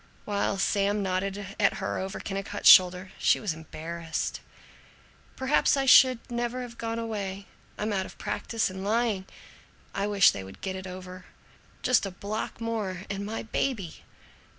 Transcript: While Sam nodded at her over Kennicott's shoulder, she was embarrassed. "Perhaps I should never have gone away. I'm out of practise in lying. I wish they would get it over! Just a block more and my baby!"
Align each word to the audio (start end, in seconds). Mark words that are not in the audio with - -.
While 0.25 0.57
Sam 0.57 1.03
nodded 1.03 1.45
at 1.59 1.75
her 1.75 1.99
over 1.99 2.19
Kennicott's 2.19 2.67
shoulder, 2.67 3.11
she 3.19 3.39
was 3.39 3.53
embarrassed. 3.53 4.41
"Perhaps 5.35 5.77
I 5.77 5.85
should 5.85 6.17
never 6.31 6.63
have 6.63 6.79
gone 6.79 6.97
away. 6.97 7.45
I'm 7.77 7.93
out 7.93 8.07
of 8.07 8.17
practise 8.17 8.71
in 8.71 8.83
lying. 8.83 9.27
I 9.93 10.07
wish 10.07 10.31
they 10.31 10.43
would 10.43 10.61
get 10.61 10.75
it 10.75 10.87
over! 10.87 11.25
Just 11.83 12.07
a 12.07 12.09
block 12.09 12.59
more 12.59 13.03
and 13.11 13.23
my 13.23 13.43
baby!" 13.43 14.01